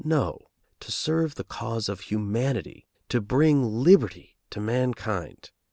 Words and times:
No; 0.03 0.39
to 0.79 0.91
serve 0.91 1.35
the 1.35 1.43
cause 1.43 1.87
of 1.87 1.99
humanity, 1.99 2.87
to 3.09 3.21
bring 3.21 3.63
liberty 3.83 4.35
to 4.49 4.59
mankind. 4.59 5.51